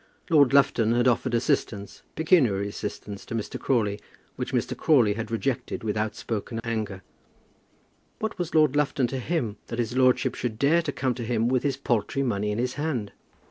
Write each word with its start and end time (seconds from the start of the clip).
Lord 0.31 0.51
Lufton 0.51 0.93
had 0.93 1.07
offered 1.07 1.35
assistance, 1.35 2.01
pecuniary 2.15 2.67
assistance, 2.67 3.23
to 3.27 3.35
Mr. 3.35 3.59
Crawley, 3.59 3.99
which 4.35 4.51
Mr. 4.51 4.75
Crawley 4.75 5.13
had 5.13 5.29
rejected 5.29 5.83
with 5.83 5.95
outspoken 5.95 6.59
anger. 6.63 7.03
What 8.17 8.39
was 8.39 8.55
Lord 8.55 8.75
Lufton 8.75 9.05
to 9.05 9.19
him 9.19 9.57
that 9.67 9.77
his 9.77 9.95
lordship 9.95 10.33
should 10.33 10.57
dare 10.57 10.81
to 10.81 10.91
come 10.91 11.13
to 11.13 11.23
him 11.23 11.47
with 11.47 11.61
his 11.61 11.77
paltry 11.77 12.23
money 12.23 12.49
in 12.49 12.57
his 12.57 12.73
hand? 12.73 13.11